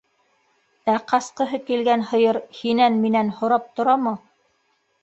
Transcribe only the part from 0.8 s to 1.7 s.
Ә ҡасҡыһы